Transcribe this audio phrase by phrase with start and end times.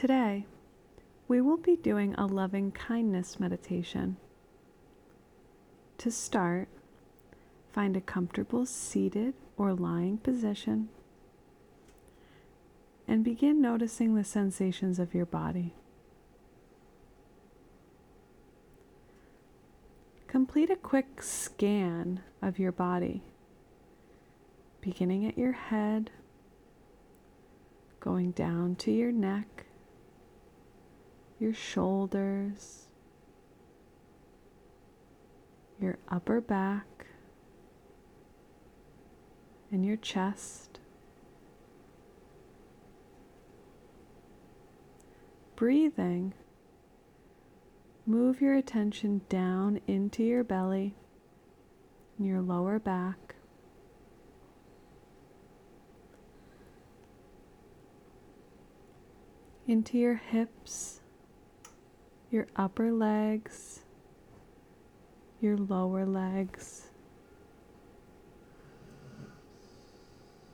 [0.00, 0.46] Today,
[1.28, 4.16] we will be doing a loving kindness meditation.
[5.98, 6.68] To start,
[7.74, 10.88] find a comfortable seated or lying position
[13.06, 15.74] and begin noticing the sensations of your body.
[20.28, 23.22] Complete a quick scan of your body,
[24.80, 26.10] beginning at your head,
[28.00, 29.59] going down to your neck,
[31.40, 32.86] your shoulders,
[35.80, 37.06] your upper back,
[39.72, 40.78] and your chest.
[45.56, 46.32] Breathing
[48.10, 50.96] Move your attention down into your belly
[52.18, 53.36] and your lower back.
[59.68, 60.99] Into your hips,
[62.30, 63.80] your upper legs,
[65.40, 66.88] your lower legs.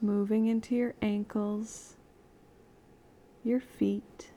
[0.00, 1.96] Moving into your ankles,
[3.42, 4.30] your feet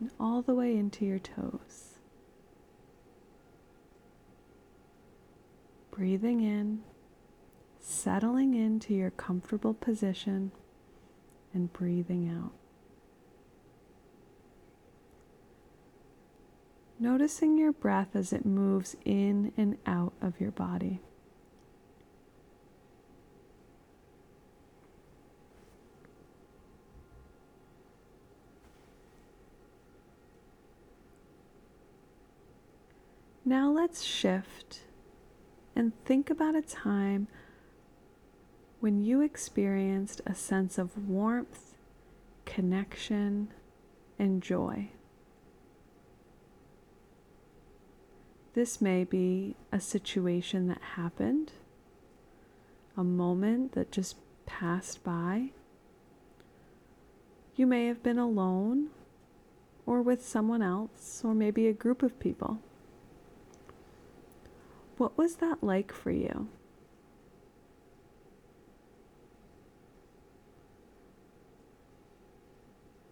[0.00, 1.98] and all the way into your toes.
[5.90, 6.82] Breathing in,
[7.80, 10.52] settling into your comfortable position,
[11.52, 12.52] and breathing out.
[17.00, 21.00] Noticing your breath as it moves in and out of your body.
[33.44, 34.80] Now let's shift
[35.74, 37.28] and think about a time
[38.80, 41.74] when you experienced a sense of warmth,
[42.44, 43.48] connection,
[44.18, 44.90] and joy.
[48.58, 51.52] This may be a situation that happened,
[52.96, 55.50] a moment that just passed by.
[57.54, 58.88] You may have been alone
[59.86, 62.58] or with someone else, or maybe a group of people.
[64.96, 66.48] What was that like for you?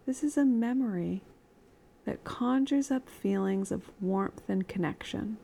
[0.05, 1.21] This is a memory
[2.07, 5.35] that conjures up feelings of warmth and connection.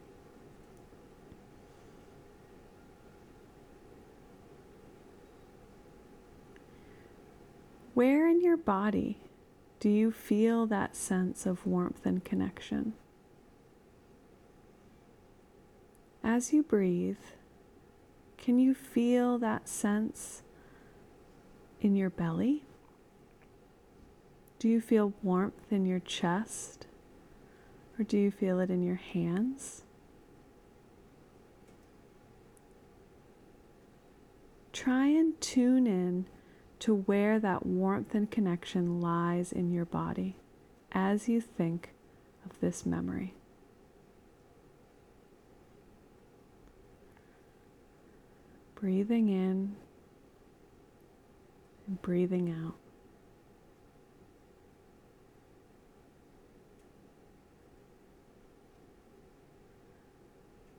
[7.94, 9.18] Where in your body
[9.82, 12.94] do you feel that sense of warmth and connection?
[16.24, 17.18] As you breathe,
[18.38, 20.44] can you feel that sense
[21.82, 22.64] in your belly?
[24.64, 26.88] Do you feel warmth in your chest?
[28.00, 29.84] Or do you feel it in your hands?
[34.72, 36.28] Try and tune in
[36.80, 40.38] to where that warmth and connection lies in your body
[40.94, 41.90] as you think
[42.46, 43.34] of this memory.
[48.76, 49.76] breathing in
[51.88, 52.83] and breathing out.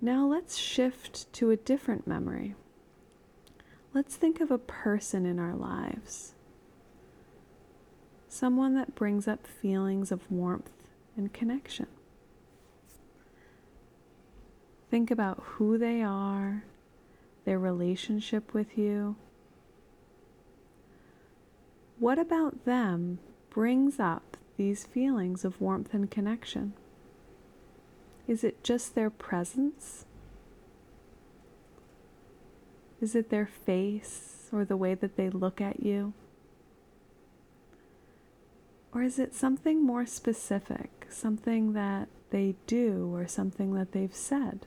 [0.04, 2.54] Now let's shift to a different memory.
[3.94, 6.34] Let's think of a person in our lives,
[8.28, 10.68] someone that brings up feelings of warmth
[11.16, 11.86] and connection.
[14.90, 16.64] Think about who they are
[17.46, 19.16] their relationship with you.
[21.98, 26.74] What about them brings up these feelings of warmth and connection?
[28.26, 30.06] Is it just their presence?
[33.00, 36.14] Is it their face or the way that they look at you?
[38.92, 44.66] Or is it something more specific, something that they do or something that they've said?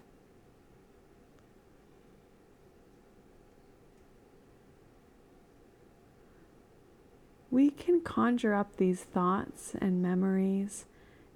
[7.57, 10.85] we can conjure up these thoughts and memories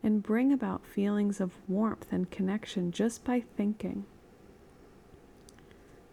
[0.03, 4.06] and bring about feelings of warmth and connection just by thinking.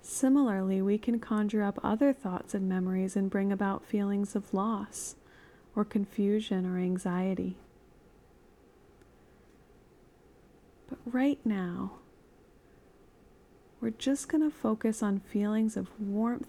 [0.02, 5.16] Similarly, we can conjure up other thoughts and memories and bring about feelings of loss
[5.74, 7.56] or confusion or anxiety.
[10.88, 11.92] But right now,
[13.80, 16.48] we're just going to focus on feelings of warmth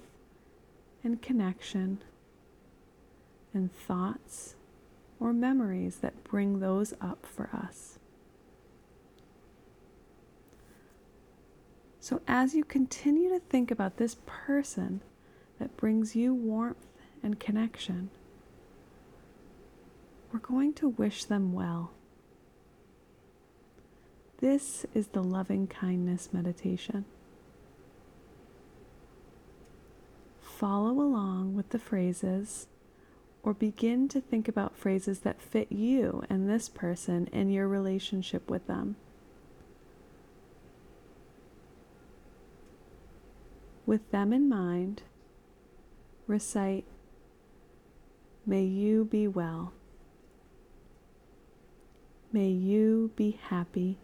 [1.03, 1.99] and connection
[3.53, 4.55] and thoughts
[5.19, 7.99] or memories that bring those up for us.
[11.99, 15.01] So, as you continue to think about this person
[15.59, 16.87] that brings you warmth
[17.21, 18.09] and connection,
[20.31, 21.91] we're going to wish them well.
[24.39, 27.03] This is the loving kindness meditation.
[30.41, 32.67] Follow along with the phrases
[33.43, 38.49] or begin to think about phrases that fit you and this person in your relationship
[38.49, 38.95] with them.
[43.85, 45.03] With them in mind,
[46.27, 46.85] recite,
[48.45, 49.73] May you be well.
[52.31, 53.99] May you be happy.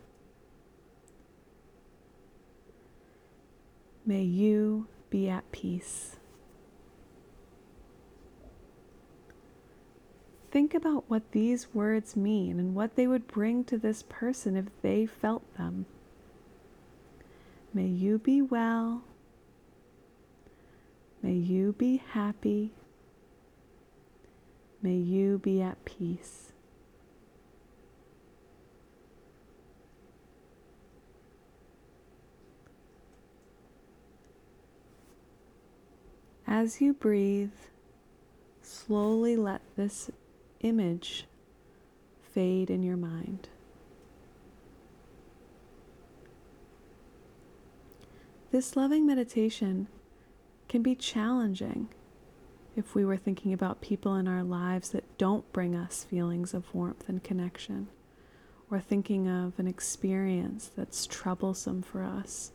[4.06, 6.18] May you be at peace.
[10.56, 14.68] Think about what these words mean and what they would bring to this person if
[14.82, 15.86] they felt them.
[17.74, 19.04] May you be well.
[21.22, 22.72] May you be happy.
[24.82, 26.54] May you be at peace.
[36.48, 37.52] As you breathe,
[38.62, 40.10] slowly let this
[40.66, 41.28] image
[42.34, 43.50] fade in your mind.
[48.52, 49.88] This loving meditation
[50.68, 51.90] can be challenging
[52.76, 56.74] if we were thinking about people in our lives that don't bring us feelings of
[56.74, 57.88] warmth and connection,
[58.72, 62.52] or thinking of an experience that's troublesome for us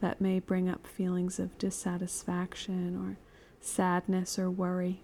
[0.00, 3.18] that may bring up feelings of dissatisfaction or
[3.60, 5.02] sadness or worry.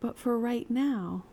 [0.00, 1.24] But for right now,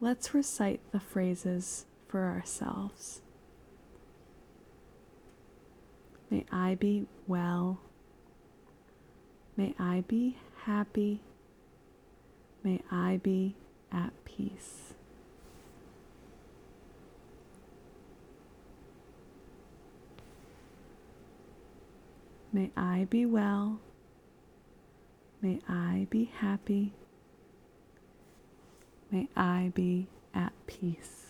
[0.00, 3.22] let's recite the phrases for ourselves.
[6.30, 7.80] May I be well.
[9.56, 11.20] May I be happy.
[12.62, 13.56] May I be
[13.90, 14.94] at peace.
[22.52, 23.80] May I be well.
[25.44, 26.94] May I be happy.
[29.10, 31.23] May I be at peace.